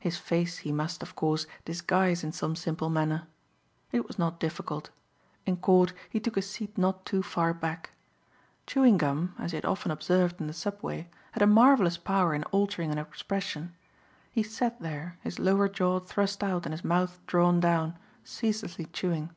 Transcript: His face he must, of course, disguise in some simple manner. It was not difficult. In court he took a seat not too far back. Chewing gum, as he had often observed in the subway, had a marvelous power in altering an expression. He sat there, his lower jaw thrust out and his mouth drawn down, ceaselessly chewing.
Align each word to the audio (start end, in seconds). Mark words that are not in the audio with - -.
His 0.00 0.16
face 0.18 0.58
he 0.66 0.72
must, 0.72 1.04
of 1.04 1.14
course, 1.14 1.46
disguise 1.64 2.24
in 2.24 2.32
some 2.32 2.56
simple 2.56 2.90
manner. 2.90 3.28
It 3.92 4.08
was 4.08 4.18
not 4.18 4.40
difficult. 4.40 4.90
In 5.46 5.56
court 5.56 5.92
he 6.10 6.18
took 6.18 6.36
a 6.36 6.42
seat 6.42 6.76
not 6.76 7.06
too 7.06 7.22
far 7.22 7.54
back. 7.54 7.90
Chewing 8.66 8.96
gum, 8.98 9.36
as 9.38 9.52
he 9.52 9.56
had 9.58 9.64
often 9.64 9.92
observed 9.92 10.40
in 10.40 10.48
the 10.48 10.52
subway, 10.52 11.08
had 11.30 11.44
a 11.44 11.46
marvelous 11.46 11.96
power 11.96 12.34
in 12.34 12.42
altering 12.50 12.90
an 12.90 12.98
expression. 12.98 13.72
He 14.32 14.42
sat 14.42 14.80
there, 14.80 15.18
his 15.20 15.38
lower 15.38 15.68
jaw 15.68 16.00
thrust 16.00 16.42
out 16.42 16.66
and 16.66 16.72
his 16.72 16.82
mouth 16.82 17.20
drawn 17.28 17.60
down, 17.60 17.96
ceaselessly 18.24 18.86
chewing. 18.92 19.30